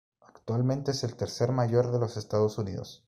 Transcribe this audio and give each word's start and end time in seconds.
Actualmente 0.21 0.89
es 0.89 1.03
el 1.03 1.15
tercer 1.15 1.51
mayor 1.51 1.91
de 1.91 1.99
los 1.99 2.17
Estados 2.17 2.57
Unidos. 2.57 2.99